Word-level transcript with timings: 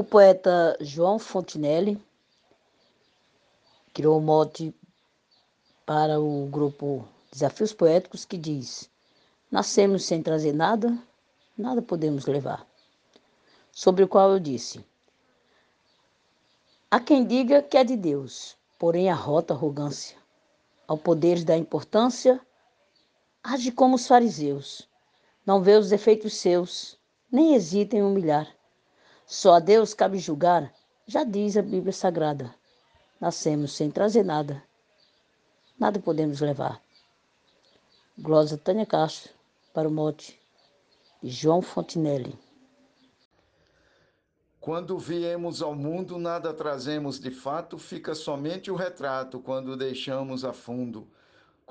O 0.00 0.02
poeta 0.02 0.78
João 0.80 1.18
Fontinelli 1.18 2.02
criou 3.92 4.18
um 4.18 4.22
mote 4.22 4.74
para 5.84 6.18
o 6.18 6.46
grupo 6.46 7.06
Desafios 7.30 7.74
Poéticos 7.74 8.24
que 8.24 8.38
diz: 8.38 8.88
Nascemos 9.50 10.06
sem 10.06 10.22
trazer 10.22 10.54
nada, 10.54 10.98
nada 11.54 11.82
podemos 11.82 12.24
levar. 12.24 12.66
Sobre 13.70 14.02
o 14.02 14.08
qual 14.08 14.32
eu 14.32 14.40
disse: 14.40 14.82
Há 16.90 16.98
quem 16.98 17.26
diga 17.26 17.62
que 17.62 17.76
é 17.76 17.84
de 17.84 17.94
Deus, 17.94 18.56
porém 18.78 19.10
arrota 19.10 19.52
arrogância. 19.52 20.16
Ao 20.88 20.96
poder 20.96 21.44
da 21.44 21.58
importância, 21.58 22.40
age 23.44 23.70
como 23.70 23.96
os 23.96 24.06
fariseus. 24.06 24.88
Não 25.44 25.62
vê 25.62 25.76
os 25.76 25.90
defeitos 25.90 26.32
seus, 26.32 26.98
nem 27.30 27.54
hesita 27.54 27.96
em 27.96 28.02
humilhar. 28.02 28.48
Só 29.30 29.54
a 29.54 29.60
Deus 29.60 29.94
cabe 29.94 30.18
julgar, 30.18 30.74
já 31.06 31.22
diz 31.22 31.56
a 31.56 31.62
Bíblia 31.62 31.92
Sagrada. 31.92 32.52
Nascemos 33.20 33.72
sem 33.76 33.88
trazer 33.88 34.24
nada, 34.24 34.60
nada 35.78 36.00
podemos 36.00 36.40
levar. 36.40 36.82
Glosa 38.18 38.58
Tânia 38.58 38.84
Castro, 38.84 39.32
para 39.72 39.86
o 39.86 39.92
mote 39.92 40.36
de 41.22 41.30
João 41.30 41.62
Fontinelli. 41.62 42.36
Quando 44.60 44.98
viemos 44.98 45.62
ao 45.62 45.76
mundo, 45.76 46.18
nada 46.18 46.52
trazemos 46.52 47.20
de 47.20 47.30
fato, 47.30 47.78
fica 47.78 48.16
somente 48.16 48.68
o 48.68 48.74
retrato 48.74 49.38
quando 49.38 49.76
deixamos 49.76 50.44
a 50.44 50.52
fundo. 50.52 51.06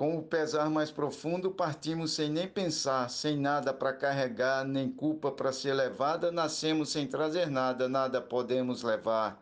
Com 0.00 0.16
o 0.16 0.22
pesar 0.22 0.70
mais 0.70 0.90
profundo, 0.90 1.50
partimos 1.50 2.12
sem 2.12 2.30
nem 2.30 2.48
pensar, 2.48 3.10
sem 3.10 3.36
nada 3.36 3.70
para 3.70 3.92
carregar, 3.92 4.64
nem 4.64 4.90
culpa 4.90 5.30
para 5.30 5.52
ser 5.52 5.74
levada, 5.74 6.32
nascemos 6.32 6.88
sem 6.88 7.06
trazer 7.06 7.50
nada, 7.50 7.86
nada 7.86 8.18
podemos 8.18 8.82
levar. 8.82 9.38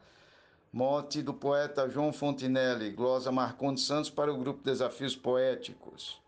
Mote 0.72 1.22
do 1.22 1.32
poeta 1.32 1.88
João 1.88 2.12
Fontinelli, 2.12 2.90
glosa 2.90 3.30
Marcondes 3.30 3.84
Santos 3.84 4.10
para 4.10 4.32
o 4.32 4.36
grupo 4.36 4.64
Desafios 4.64 5.14
Poéticos. 5.14 6.20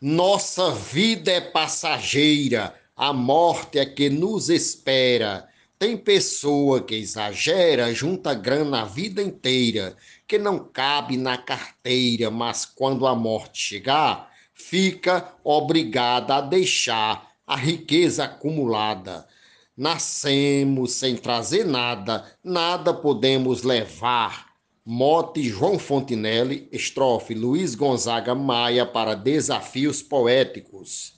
Nossa 0.00 0.72
vida 0.72 1.30
é 1.30 1.40
passageira, 1.40 2.74
a 2.96 3.12
morte 3.12 3.78
é 3.78 3.86
que 3.86 4.10
nos 4.10 4.50
espera. 4.50 5.48
Tem 5.78 5.94
pessoa 5.94 6.82
que 6.82 6.94
exagera, 6.94 7.92
junta 7.92 8.32
grana 8.32 8.80
a 8.80 8.84
vida 8.86 9.22
inteira, 9.22 9.94
que 10.26 10.38
não 10.38 10.58
cabe 10.58 11.18
na 11.18 11.36
carteira, 11.36 12.30
mas 12.30 12.64
quando 12.64 13.06
a 13.06 13.14
morte 13.14 13.58
chegar, 13.58 14.32
fica 14.54 15.34
obrigada 15.44 16.36
a 16.36 16.40
deixar 16.40 17.30
a 17.46 17.54
riqueza 17.56 18.24
acumulada. 18.24 19.28
Nascemos 19.76 20.92
sem 20.92 21.14
trazer 21.14 21.66
nada, 21.66 22.24
nada 22.42 22.94
podemos 22.94 23.62
levar. 23.62 24.46
Mote 24.82 25.42
João 25.42 25.78
Fontinelli, 25.78 26.70
estrofe 26.72 27.34
Luiz 27.34 27.74
Gonzaga 27.74 28.34
Maia 28.34 28.86
para 28.86 29.14
Desafios 29.14 30.00
Poéticos. 30.00 31.15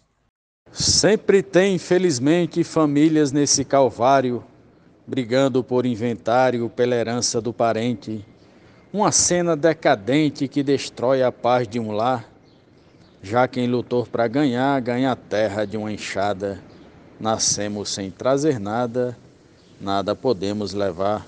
Sempre 0.72 1.42
tem, 1.42 1.74
infelizmente, 1.74 2.62
famílias 2.62 3.32
nesse 3.32 3.64
calvário, 3.64 4.44
brigando 5.06 5.64
por 5.64 5.86
inventário 5.86 6.68
pela 6.68 6.94
herança 6.94 7.40
do 7.40 7.52
parente. 7.52 8.24
Uma 8.92 9.10
cena 9.10 9.56
decadente 9.56 10.48
que 10.48 10.62
destrói 10.62 11.22
a 11.22 11.32
paz 11.32 11.66
de 11.66 11.80
um 11.80 11.92
lar. 11.92 12.28
Já 13.22 13.48
quem 13.48 13.66
lutou 13.66 14.06
para 14.06 14.28
ganhar, 14.28 14.80
ganha 14.80 15.12
a 15.12 15.16
terra 15.16 15.64
de 15.64 15.76
uma 15.76 15.92
enxada. 15.92 16.60
Nascemos 17.18 17.92
sem 17.92 18.10
trazer 18.10 18.60
nada, 18.60 19.16
nada 19.80 20.14
podemos 20.14 20.72
levar. 20.72 21.26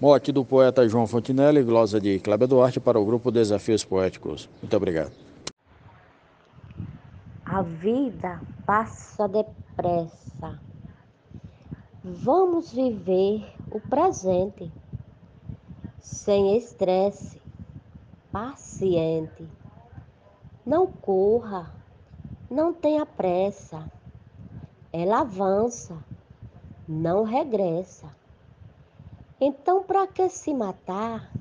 Mote 0.00 0.32
do 0.32 0.44
poeta 0.44 0.86
João 0.88 1.06
Fontinelli, 1.06 1.62
glosa 1.62 2.00
de 2.00 2.18
Cláudio 2.18 2.48
Duarte 2.48 2.80
para 2.80 2.98
o 2.98 3.04
grupo 3.04 3.30
Desafios 3.30 3.84
Poéticos. 3.84 4.48
Muito 4.60 4.76
obrigado. 4.76 5.25
A 7.56 7.62
vida 7.62 8.38
passa 8.66 9.26
depressa. 9.26 10.60
Vamos 12.04 12.70
viver 12.70 13.50
o 13.70 13.80
presente 13.80 14.70
sem 15.98 16.54
estresse, 16.58 17.40
paciente. 18.30 19.48
Não 20.66 20.86
corra, 20.86 21.72
não 22.50 22.74
tenha 22.74 23.06
pressa. 23.06 23.90
Ela 24.92 25.20
avança, 25.20 25.96
não 26.86 27.24
regressa. 27.24 28.14
Então, 29.40 29.82
para 29.82 30.06
que 30.06 30.28
se 30.28 30.52
matar? 30.52 31.32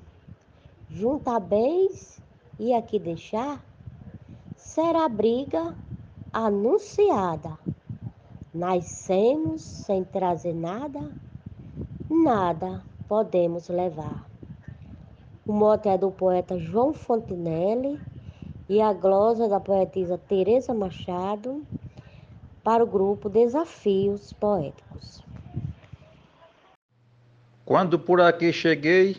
Juntar 0.90 1.42
bens 1.42 2.22
e 2.58 2.74
aqui 2.74 3.00
deixar? 3.00 3.62
Será 4.56 5.10
briga 5.10 5.76
anunciada. 6.36 7.58
Nascemos 8.54 9.62
sem 9.62 10.04
trazer 10.04 10.54
nada, 10.54 11.10
nada 12.10 12.84
podemos 13.08 13.70
levar. 13.70 14.26
O 15.48 15.54
mote 15.54 15.88
é 15.88 15.98
do 15.98 16.12
poeta 16.12 16.60
João 16.60 16.94
Fontinelli 16.94 18.02
e 18.68 18.82
a 18.82 18.92
glosa 18.92 19.48
da 19.48 19.62
poetisa 19.62 20.18
Teresa 20.18 20.74
Machado 20.74 21.66
para 22.62 22.84
o 22.84 22.88
grupo 22.88 23.30
Desafios 23.30 24.34
Poéticos. 24.34 25.24
Quando 27.64 27.98
por 27.98 28.20
aqui 28.20 28.52
cheguei, 28.52 29.16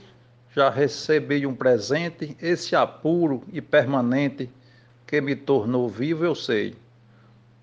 já 0.55 0.69
recebi 0.69 1.47
um 1.47 1.55
presente, 1.55 2.37
esse 2.43 2.77
apuro 2.77 3.43
e 3.53 3.63
permanente 3.63 4.51
que 5.07 5.21
me 5.21 5.35
tornou 5.35 5.89
vivo, 5.89 6.25
eu 6.25 6.35
sei. 6.35 6.77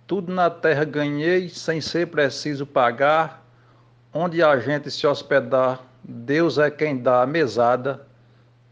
Tudo 0.05 0.33
na 0.33 0.49
terra 0.49 0.83
ganhei 0.83 1.47
sem 1.49 1.79
ser 1.79 2.07
preciso 2.07 2.65
pagar. 2.65 3.43
Onde 4.13 4.43
a 4.43 4.59
gente 4.59 4.91
se 4.91 5.07
hospedar, 5.07 5.81
Deus 6.03 6.57
é 6.57 6.69
quem 6.69 7.01
dá 7.01 7.23
a 7.23 7.27
mesada. 7.27 8.05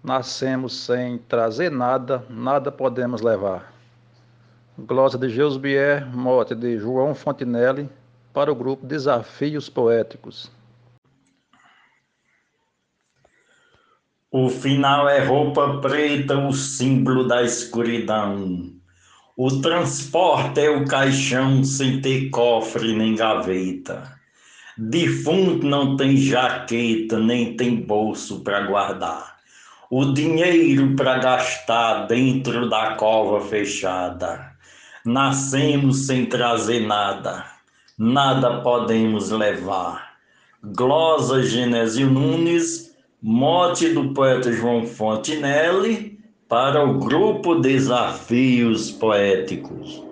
Nascemos 0.03 0.85
sem 0.85 1.17
trazer 1.17 1.71
nada, 1.71 2.25
nada 2.29 2.71
podemos 2.71 3.21
levar. 3.21 3.73
Glosa 4.77 5.17
de 5.17 5.29
Geusbier, 5.29 6.05
mote 6.15 6.55
de 6.55 6.77
João 6.77 7.13
Fontinelli, 7.13 7.89
para 8.33 8.51
o 8.51 8.55
grupo 8.55 8.85
Desafios 8.85 9.69
Poéticos. 9.69 10.51
O 14.31 14.49
final 14.49 15.09
é 15.09 15.23
roupa 15.23 15.81
preta, 15.81 16.37
o 16.37 16.53
símbolo 16.53 17.27
da 17.27 17.43
escuridão. 17.43 18.80
O 19.37 19.61
transporte 19.61 20.59
é 20.59 20.69
o 20.69 20.85
caixão 20.85 21.63
sem 21.63 22.01
ter 22.01 22.29
cofre 22.29 22.93
nem 22.93 23.15
gaveta. 23.15 24.19
Defunto 24.77 25.65
não 25.65 25.95
tem 25.95 26.17
jaqueta, 26.17 27.17
nem 27.17 27.55
tem 27.55 27.77
bolso 27.77 28.41
para 28.41 28.67
guardar. 28.67 29.37
O 29.89 30.05
dinheiro 30.05 30.95
para 30.97 31.17
gastar 31.19 32.07
dentro 32.07 32.69
da 32.69 32.95
cova 32.95 33.39
fechada. 33.47 34.51
Nascemos 35.05 36.07
sem 36.07 36.25
trazer 36.25 36.81
nada, 36.85 37.45
nada 37.97 38.61
podemos 38.61 39.31
levar. 39.31 40.11
Glosa 40.61 41.41
Genésio 41.41 42.09
Nunes, 42.09 42.95
mote 43.21 43.89
do 43.93 44.13
poeta 44.13 44.51
João 44.51 44.85
Fontinelli 44.85 46.20
para 46.51 46.83
o 46.83 46.99
grupo 46.99 47.61
Desafios 47.61 48.91
Poéticos. 48.91 50.05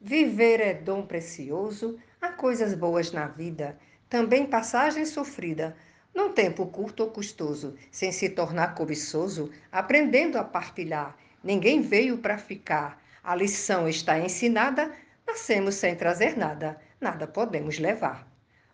Viver 0.00 0.58
é 0.58 0.72
dom 0.72 1.02
precioso, 1.02 1.98
há 2.18 2.30
coisas 2.30 2.72
boas 2.72 3.12
na 3.12 3.26
vida, 3.26 3.78
também 4.08 4.46
passagem 4.46 5.04
sofrida, 5.04 5.76
num 6.14 6.32
tempo 6.32 6.64
curto 6.64 7.02
ou 7.02 7.10
custoso, 7.10 7.74
sem 7.92 8.10
se 8.10 8.30
tornar 8.30 8.74
cobiçoso, 8.74 9.50
aprendendo 9.70 10.38
a 10.38 10.44
partilhar. 10.44 11.14
Ninguém 11.42 11.82
veio 11.82 12.16
para 12.16 12.38
ficar, 12.38 12.98
a 13.22 13.36
lição 13.36 13.86
está 13.86 14.18
ensinada, 14.18 14.90
nascemos 15.26 15.74
sem 15.74 15.94
trazer 15.94 16.38
nada, 16.38 16.80
nada 16.98 17.26
podemos 17.26 17.78
levar. 17.78 18.26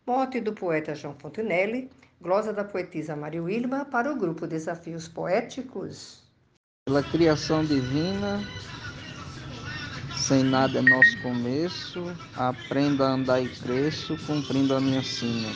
Mote 0.07 0.39
do 0.39 0.53
poeta 0.53 0.95
João 0.95 1.17
Fontenelle, 1.19 1.91
Glosa 2.23 2.53
da 2.53 2.63
poetisa 2.63 3.17
Maria 3.17 3.43
Wilma 3.43 3.87
para 3.87 4.13
o 4.13 4.15
grupo 4.15 4.47
Desafios 4.47 5.09
Poéticos. 5.09 6.23
Pela 6.87 7.03
criação 7.03 7.65
divina, 7.65 8.45
sem 10.19 10.45
nada 10.45 10.81
é 10.81 10.83
nosso 10.83 11.19
começo, 11.23 12.05
aprendo 12.37 13.03
a 13.03 13.13
andar 13.13 13.41
e 13.41 13.49
cresço, 13.49 14.19
cumprindo 14.27 14.75
a 14.75 14.81
minha 14.83 15.03
sina. 15.03 15.49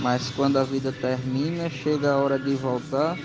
Mas 0.00 0.28
quando 0.30 0.58
a 0.58 0.64
vida 0.64 0.90
termina, 0.90 1.70
chega 1.70 2.10
a 2.10 2.16
hora 2.16 2.36
de 2.36 2.56
voltar, 2.56 3.16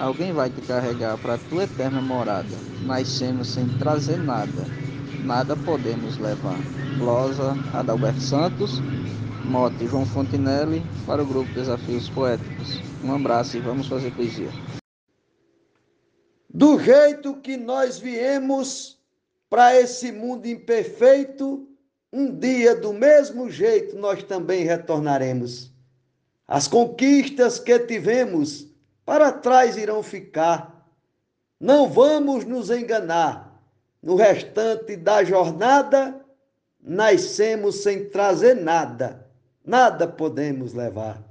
alguém 0.00 0.32
vai 0.32 0.48
te 0.48 0.62
carregar 0.62 1.18
para 1.18 1.34
a 1.34 1.38
tua 1.38 1.64
eterna 1.64 2.00
morada. 2.00 2.56
Nascemos 2.86 3.48
sem 3.48 3.68
trazer 3.76 4.16
nada, 4.16 4.64
nada 5.22 5.54
podemos 5.54 6.16
levar. 6.16 6.58
Glosa 6.96 7.54
Adalberto 7.74 8.22
Santos, 8.22 8.80
mote 9.48 9.86
João 9.86 10.04
Fontinelli 10.04 10.82
para 11.06 11.22
o 11.22 11.26
grupo 11.26 11.50
Desafios 11.54 12.08
Poéticos. 12.10 12.82
Um 13.02 13.14
abraço 13.14 13.56
e 13.56 13.60
vamos 13.60 13.88
fazer 13.88 14.14
poesia. 14.14 14.50
Do 16.52 16.78
jeito 16.78 17.34
que 17.36 17.56
nós 17.56 17.98
viemos 17.98 18.98
para 19.48 19.74
esse 19.74 20.12
mundo 20.12 20.46
imperfeito, 20.46 21.66
um 22.12 22.30
dia 22.30 22.76
do 22.76 22.92
mesmo 22.92 23.50
jeito 23.50 23.96
nós 23.96 24.22
também 24.22 24.64
retornaremos. 24.64 25.72
As 26.46 26.68
conquistas 26.68 27.58
que 27.58 27.78
tivemos 27.78 28.66
para 29.06 29.32
trás 29.32 29.78
irão 29.78 30.02
ficar. 30.02 30.86
Não 31.58 31.88
vamos 31.88 32.44
nos 32.44 32.68
enganar. 32.68 33.62
No 34.02 34.14
restante 34.14 34.94
da 34.94 35.24
jornada, 35.24 36.20
nascemos 36.80 37.82
sem 37.82 38.10
trazer 38.10 38.54
nada. 38.54 39.27
Nada 39.64 40.06
podemos 40.06 40.72
levar. 40.72 41.22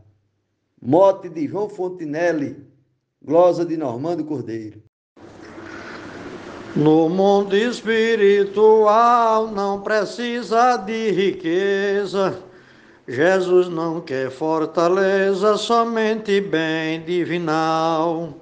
Mote 0.82 1.28
de 1.28 1.48
João 1.48 1.70
Fontinelli, 1.70 2.64
glosa 3.24 3.66
de 3.66 3.76
Normando 3.76 4.24
Cordeiro. 4.24 4.84
No 6.76 7.10
mundo 7.10 7.58
espiritual 7.58 9.48
não 9.48 9.82
precisa 9.82 10.78
de 10.78 11.10
riqueza. 11.10 12.44
Jesus 13.08 13.68
não 13.70 14.02
quer 14.02 14.30
fortaleza, 14.30 15.58
somente 15.58 16.40
bem 16.40 17.02
divinal. 17.02 18.34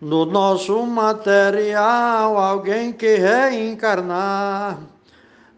No 0.00 0.24
nosso 0.24 0.84
material, 0.86 2.36
alguém 2.38 2.92
que 2.92 3.16
reencarnar 3.16 4.80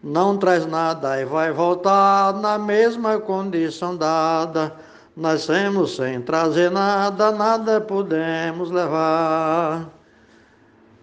não 0.03 0.37
traz 0.37 0.65
nada 0.65 1.21
e 1.21 1.23
vai 1.23 1.53
voltar 1.53 2.33
na 2.33 2.59
mesma 2.59 3.17
condição 3.19 3.95
dada. 3.95 4.75
Nascemos 5.15 5.95
sem 5.95 6.21
trazer 6.21 6.69
nada, 6.69 7.31
nada 7.31 7.79
podemos 7.79 8.69
levar. 8.69 9.89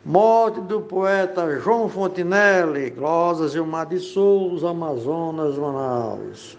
Morte 0.05 0.61
do 0.61 0.81
poeta 0.83 1.59
João 1.61 1.89
Fontinelli, 1.89 2.91
Glosas 2.91 3.53
Gilmar 3.53 3.87
de 3.87 3.99
Souza, 4.01 4.71
Amazonas, 4.71 5.57
Manaus. 5.57 6.59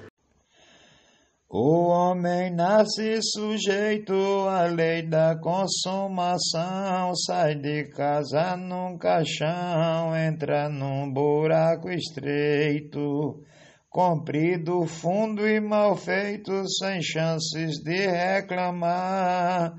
O 1.54 1.90
homem 1.90 2.50
nasce 2.50 3.20
sujeito 3.22 4.14
à 4.48 4.68
lei 4.68 5.02
da 5.06 5.38
consumação, 5.38 7.14
sai 7.14 7.56
de 7.56 7.90
casa 7.90 8.56
num 8.56 8.98
caixão, 8.98 10.16
entra 10.16 10.70
num 10.70 11.12
buraco 11.12 11.90
estreito, 11.90 13.44
comprido, 13.90 14.86
fundo 14.86 15.46
e 15.46 15.60
mal 15.60 15.98
feito, 15.98 16.54
sem 16.80 17.02
chances 17.02 17.84
de 17.84 18.08
reclamar, 18.08 19.74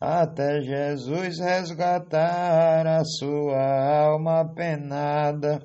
até 0.00 0.62
Jesus 0.62 1.40
resgatar 1.40 2.86
a 2.86 3.04
sua 3.04 4.06
alma 4.06 4.50
penada 4.54 5.60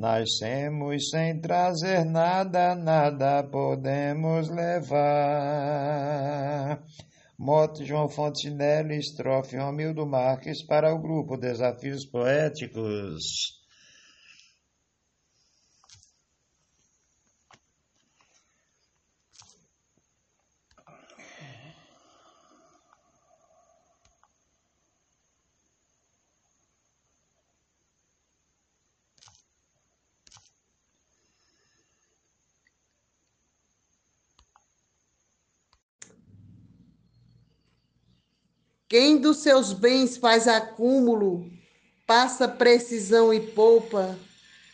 Nascemos 0.00 1.10
sem 1.10 1.38
trazer 1.42 2.06
nada, 2.06 2.74
nada 2.74 3.44
podemos 3.44 4.48
levar. 4.48 5.02
Mote 7.38 7.84
João 7.84 8.08
Fontenelle, 8.08 8.96
estrofe 8.96 9.58
Romildo 9.58 10.06
Marques 10.06 10.64
para 10.64 10.90
o 10.94 10.98
grupo 10.98 11.36
Desafios 11.36 12.06
Poéticos. 12.06 13.59
Quem 38.90 39.18
dos 39.18 39.36
seus 39.36 39.72
bens 39.72 40.16
faz 40.16 40.48
acúmulo, 40.48 41.48
passa 42.04 42.48
precisão 42.48 43.32
e 43.32 43.38
poupa, 43.38 44.18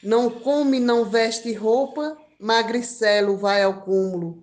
não 0.03 0.31
come, 0.31 0.81
não 0.81 1.05
veste 1.05 1.53
roupa, 1.53 2.17
magricelo 2.41 3.37
vai 3.37 3.63
ao 3.63 3.83
cúmulo. 3.83 4.43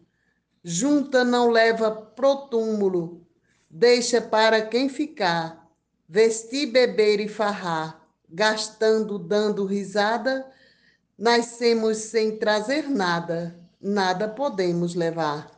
Junta, 0.64 1.24
não 1.24 1.50
leva 1.50 1.90
pro 1.90 2.36
túmulo, 2.46 3.26
deixa 3.68 4.22
para 4.22 4.62
quem 4.62 4.90
ficar, 4.90 5.68
vestir, 6.08 6.68
beber 6.68 7.20
e 7.20 7.28
farrar, 7.28 8.00
gastando, 8.30 9.18
dando 9.18 9.66
risada, 9.66 10.46
nascemos 11.18 11.98
sem 11.98 12.38
trazer 12.38 12.88
nada, 12.88 13.60
nada 13.82 14.28
podemos 14.28 14.94
levar. 14.94 15.53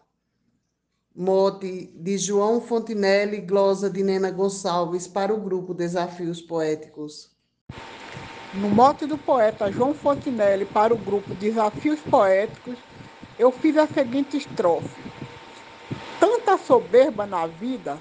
Mote 1.18 1.94
de 1.96 2.18
João 2.18 2.60
Fontinelli, 2.60 3.38
glosa 3.38 3.90
de 3.90 4.04
Nena 4.04 4.30
Gonçalves 4.30 5.08
para 5.08 5.34
o 5.34 5.40
grupo 5.40 5.74
Desafios 5.74 6.42
Poéticos. 6.42 7.32
No 8.54 8.70
mote 8.70 9.06
do 9.06 9.18
poeta 9.18 9.72
João 9.72 9.94
Fontinelli 9.94 10.66
para 10.66 10.94
o 10.94 10.98
grupo 10.98 11.34
Desafios 11.36 12.02
Poéticos, 12.02 12.76
eu 13.40 13.50
fiz 13.50 13.78
a 13.78 13.88
seguinte 13.88 14.36
estrofe: 14.36 14.90
Tanta 16.20 16.58
soberba 16.58 17.26
na 17.26 17.48
vida, 17.48 17.98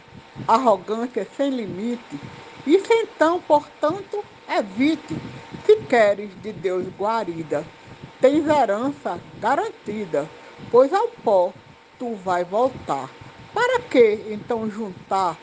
arrogância 0.49 1.25
sem 1.37 1.51
limite, 1.51 2.21
isso 2.67 2.93
então, 2.93 3.41
portanto, 3.43 4.25
evite, 4.49 5.17
se 5.65 5.77
queres 5.83 6.31
de 6.43 6.53
Deus 6.53 6.89
guarida. 6.99 7.65
Tens 8.21 8.45
herança 8.45 9.21
garantida, 9.41 10.29
pois 10.69 10.93
ao 10.93 11.07
pó 11.23 11.53
tu 11.99 12.15
vai 12.17 12.45
voltar. 12.45 13.11
Para 13.53 13.81
que 13.81 14.27
então 14.31 14.69
juntar? 14.71 15.39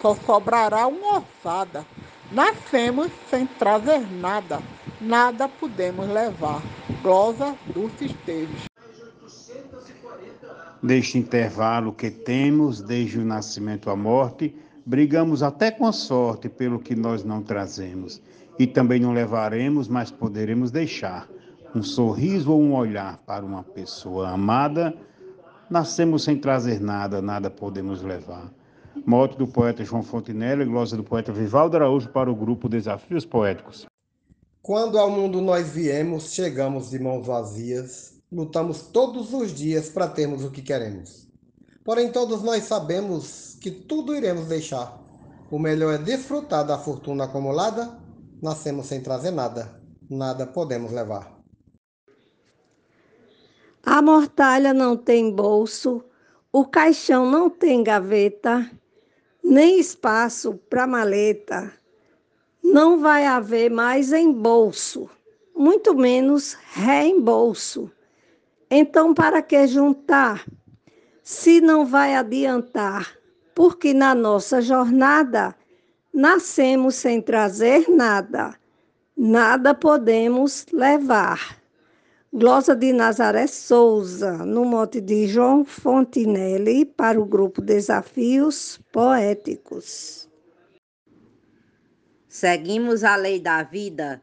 Só 0.00 0.14
sobrará 0.14 0.86
uma 0.86 1.18
ossada. 1.18 1.84
Nascemos 2.30 3.10
sem 3.30 3.46
trazer 3.46 4.00
nada, 4.20 4.60
nada 5.00 5.48
podemos 5.48 6.06
levar. 6.08 6.60
Glosa 7.02 7.54
Dulce 7.72 8.06
Esteves. 8.06 8.64
Neste 10.82 11.16
intervalo 11.16 11.92
que 11.92 12.10
temos, 12.10 12.82
desde 12.82 13.18
o 13.18 13.24
nascimento 13.24 13.88
à 13.88 13.96
morte, 13.96 14.54
brigamos 14.84 15.42
até 15.42 15.70
com 15.70 15.86
a 15.86 15.92
sorte 15.92 16.48
pelo 16.48 16.78
que 16.78 16.94
nós 16.94 17.24
não 17.24 17.42
trazemos. 17.42 18.20
E 18.58 18.66
também 18.66 19.00
não 19.00 19.12
levaremos, 19.12 19.88
mas 19.88 20.10
poderemos 20.10 20.70
deixar 20.70 21.26
um 21.74 21.82
sorriso 21.82 22.52
ou 22.52 22.60
um 22.60 22.74
olhar 22.74 23.16
para 23.26 23.44
uma 23.44 23.62
pessoa 23.62 24.30
amada 24.30 24.94
Nascemos 25.70 26.24
sem 26.24 26.38
trazer 26.38 26.80
nada, 26.80 27.22
nada 27.22 27.50
podemos 27.50 28.02
levar. 28.02 28.52
Mote 29.06 29.36
do 29.36 29.46
poeta 29.46 29.84
João 29.84 30.02
Fontenelle, 30.02 30.64
glosa 30.64 30.96
do 30.96 31.02
poeta 31.02 31.32
Vivaldo 31.32 31.76
Araújo 31.76 32.10
para 32.10 32.30
o 32.30 32.34
grupo 32.34 32.68
Desafios 32.68 33.24
Poéticos. 33.24 33.86
Quando 34.62 34.98
ao 34.98 35.10
mundo 35.10 35.40
nós 35.40 35.70
viemos, 35.70 36.32
chegamos 36.32 36.90
de 36.90 36.98
mãos 36.98 37.26
vazias, 37.26 38.14
lutamos 38.30 38.82
todos 38.82 39.32
os 39.32 39.52
dias 39.52 39.88
para 39.88 40.08
termos 40.08 40.44
o 40.44 40.50
que 40.50 40.62
queremos. 40.62 41.28
Porém, 41.84 42.10
todos 42.10 42.42
nós 42.42 42.64
sabemos 42.64 43.58
que 43.60 43.70
tudo 43.70 44.14
iremos 44.14 44.46
deixar. 44.46 45.02
O 45.50 45.58
melhor 45.58 45.94
é 45.94 45.98
desfrutar 45.98 46.66
da 46.66 46.78
fortuna 46.78 47.24
acumulada. 47.24 47.98
Nascemos 48.42 48.86
sem 48.86 49.00
trazer 49.00 49.30
nada, 49.30 49.80
nada 50.08 50.46
podemos 50.46 50.92
levar. 50.92 51.34
A 53.86 54.00
mortalha 54.00 54.72
não 54.72 54.96
tem 54.96 55.30
bolso, 55.30 56.02
o 56.50 56.64
caixão 56.64 57.30
não 57.30 57.50
tem 57.50 57.82
gaveta, 57.82 58.70
nem 59.42 59.78
espaço 59.78 60.54
para 60.70 60.86
maleta. 60.86 61.70
Não 62.62 62.98
vai 62.98 63.26
haver 63.26 63.70
mais 63.70 64.10
embolso, 64.10 65.10
muito 65.54 65.94
menos 65.94 66.56
reembolso. 66.72 67.90
Então, 68.70 69.12
para 69.12 69.42
que 69.42 69.66
juntar, 69.66 70.46
se 71.22 71.60
não 71.60 71.84
vai 71.84 72.14
adiantar? 72.14 73.14
Porque 73.54 73.92
na 73.92 74.14
nossa 74.14 74.62
jornada 74.62 75.54
nascemos 76.12 76.94
sem 76.94 77.20
trazer 77.20 77.86
nada, 77.90 78.54
nada 79.14 79.74
podemos 79.74 80.64
levar. 80.72 81.63
Glosa 82.36 82.74
de 82.74 82.92
Nazaré 82.92 83.46
Souza, 83.46 84.38
no 84.44 84.64
mote 84.64 85.00
de 85.00 85.28
João 85.28 85.64
Fontinelli, 85.64 86.84
para 86.84 87.20
o 87.20 87.24
grupo 87.24 87.62
Desafios 87.62 88.80
Poéticos. 88.90 90.28
Seguimos 92.28 93.04
a 93.04 93.14
lei 93.14 93.38
da 93.38 93.62
vida, 93.62 94.20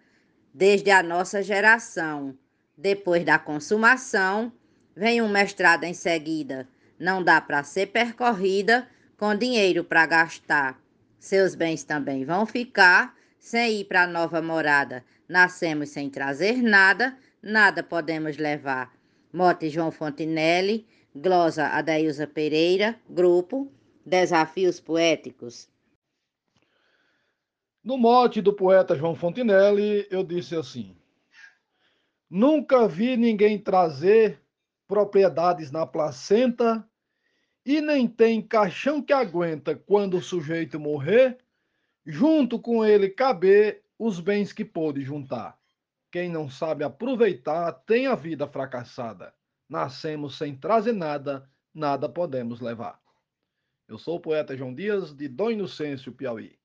desde 0.53 0.91
a 0.91 1.01
nossa 1.01 1.41
geração. 1.41 2.37
Depois 2.77 3.23
da 3.23 3.39
consumação, 3.39 4.51
vem 4.93 5.21
um 5.21 5.29
mestrado 5.29 5.85
em 5.85 5.93
seguida. 5.93 6.67
Não 6.99 7.23
dá 7.23 7.39
para 7.39 7.63
ser 7.63 7.93
percorrida 7.93 8.89
com 9.17 9.33
dinheiro 9.33 9.85
para 9.85 10.05
gastar. 10.05 10.77
Seus 11.17 11.55
bens 11.55 11.85
também 11.85 12.25
vão 12.25 12.45
ficar 12.45 13.15
sem 13.39 13.79
ir 13.79 13.85
para 13.85 14.05
nova 14.05 14.41
morada. 14.41 15.01
Nascemos 15.29 15.91
sem 15.91 16.09
trazer 16.09 16.61
nada, 16.61 17.17
nada 17.41 17.81
podemos 17.81 18.37
levar. 18.37 18.93
Mote 19.33 19.69
João 19.69 19.91
Fontinelli, 19.91 20.85
glosa 21.15 21.67
Adailza 21.67 22.27
Pereira, 22.27 22.99
grupo 23.09 23.71
Desafios 24.05 24.79
Poéticos. 24.79 25.69
No 27.83 27.97
mote 27.97 28.41
do 28.41 28.53
poeta 28.53 28.95
João 28.95 29.15
Fontinelli, 29.15 30.05
eu 30.11 30.23
disse 30.23 30.55
assim: 30.55 30.95
Nunca 32.29 32.87
vi 32.87 33.17
ninguém 33.17 33.57
trazer 33.57 34.39
propriedades 34.87 35.71
na 35.71 35.85
placenta 35.85 36.87
e 37.65 37.79
nem 37.81 38.07
tem 38.07 38.41
caixão 38.41 39.01
que 39.01 39.13
aguenta 39.13 39.75
quando 39.75 40.17
o 40.17 40.21
sujeito 40.21 40.79
morrer, 40.79 41.37
junto 42.05 42.59
com 42.59 42.83
ele 42.83 43.09
caber 43.09 43.83
os 43.97 44.19
bens 44.19 44.51
que 44.51 44.65
pôde 44.65 45.03
juntar. 45.03 45.60
Quem 46.11 46.29
não 46.29 46.49
sabe 46.49 46.83
aproveitar 46.83 47.71
tem 47.71 48.07
a 48.07 48.15
vida 48.15 48.47
fracassada. 48.47 49.33
Nascemos 49.69 50.37
sem 50.37 50.55
trazer 50.55 50.93
nada, 50.93 51.49
nada 51.73 52.09
podemos 52.09 52.59
levar. 52.59 52.99
Eu 53.87 53.97
sou 53.97 54.17
o 54.17 54.19
poeta 54.19 54.55
João 54.55 54.73
Dias, 54.73 55.13
de 55.15 55.27
Dom 55.27 55.51
Inocêncio, 55.51 56.11
Piauí 56.11 56.61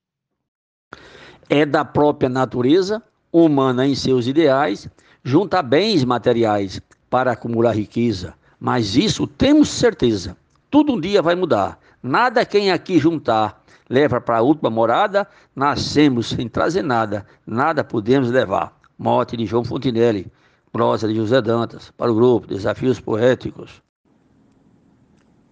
é 1.49 1.65
da 1.65 1.85
própria 1.85 2.29
natureza 2.29 3.03
humana 3.33 3.87
em 3.87 3.95
seus 3.95 4.26
ideais, 4.26 4.88
junta 5.23 5.62
bens 5.62 6.05
materiais 6.05 6.81
para 7.09 7.33
acumular 7.33 7.73
riqueza. 7.73 8.35
Mas 8.59 8.97
isso 8.97 9.26
temos 9.26 9.69
certeza, 9.69 10.37
tudo 10.71 10.95
um 10.95 11.00
dia 11.00 11.21
vai 11.23 11.35
mudar. 11.35 11.79
Nada 12.03 12.45
quem 12.45 12.71
aqui 12.71 12.99
juntar 12.99 13.62
leva 13.88 14.21
para 14.21 14.38
a 14.38 14.43
última 14.43 14.71
morada, 14.71 15.26
nascemos 15.55 16.29
sem 16.31 16.49
trazer 16.49 16.83
nada, 16.83 17.26
nada 17.47 17.85
podemos 17.85 18.31
levar. 18.31 18.75
Morte 18.99 19.37
de 19.37 19.45
João 19.45 19.62
Fontinelli, 19.62 20.33
prosa 20.73 21.07
de 21.07 21.15
José 21.15 21.43
Dantas, 21.43 21.91
para 21.91 22.11
o 22.11 22.15
grupo 22.15 22.47
Desafios 22.47 22.99
Poéticos. 22.99 23.83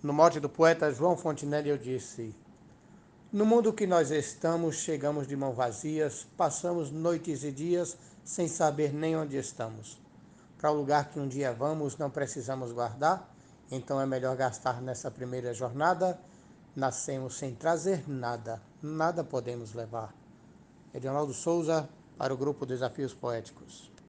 No 0.02 0.14
mote 0.14 0.40
do 0.40 0.48
poeta 0.48 0.90
João 0.90 1.14
Fontinelli 1.14 1.68
eu 1.68 1.76
disse: 1.76 2.34
no 3.30 3.44
mundo 3.44 3.70
que 3.70 3.86
nós 3.86 4.10
estamos, 4.10 4.76
chegamos 4.76 5.26
de 5.26 5.36
mão 5.36 5.52
vazias, 5.52 6.26
passamos 6.38 6.90
noites 6.90 7.44
e 7.44 7.52
dias 7.52 7.98
sem 8.24 8.48
saber 8.48 8.94
nem 8.94 9.14
onde 9.14 9.36
estamos. 9.36 10.00
Para 10.56 10.70
o 10.70 10.76
lugar 10.76 11.10
que 11.10 11.20
um 11.20 11.28
dia 11.28 11.52
vamos, 11.52 11.98
não 11.98 12.08
precisamos 12.08 12.72
guardar, 12.72 13.30
então 13.70 14.00
é 14.00 14.06
melhor 14.06 14.36
gastar 14.36 14.80
nessa 14.80 15.10
primeira 15.10 15.52
jornada. 15.52 16.18
Nascemos 16.74 17.34
sem 17.34 17.54
trazer 17.54 18.08
nada, 18.08 18.62
nada 18.82 19.22
podemos 19.22 19.74
levar. 19.74 20.14
Edionaldo 20.94 21.34
Souza, 21.34 21.86
para 22.16 22.34
o 22.34 22.36
grupo 22.36 22.66
Desafios 22.66 23.14
Poéticos. 23.14 23.93